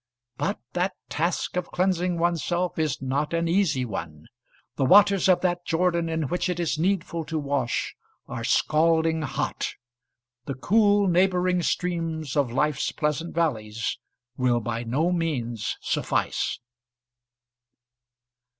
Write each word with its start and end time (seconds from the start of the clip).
But 0.35 0.59
that 0.73 0.95
task 1.09 1.55
of 1.55 1.69
cleansing 1.71 2.17
oneself 2.17 2.79
is 2.79 3.03
not 3.03 3.35
an 3.35 3.47
easy 3.47 3.85
one; 3.85 4.25
the 4.75 4.83
waters 4.83 5.29
of 5.29 5.41
that 5.41 5.63
Jordan 5.63 6.09
in 6.09 6.23
which 6.23 6.49
it 6.49 6.59
is 6.59 6.79
needful 6.79 7.23
to 7.25 7.37
wash 7.37 7.95
are 8.27 8.43
scalding 8.43 9.21
hot. 9.21 9.75
The 10.45 10.55
cool 10.55 11.07
neighbouring 11.07 11.61
streams 11.61 12.35
of 12.35 12.51
life's 12.51 12.91
pleasant 12.91 13.35
valleys 13.35 13.99
will 14.37 14.59
by 14.59 14.83
no 14.83 15.11
means 15.11 15.77
suffice. 15.81 16.57